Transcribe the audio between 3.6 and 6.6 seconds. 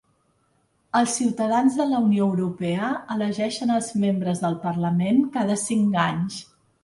els membres del Parlament cada cinc anys.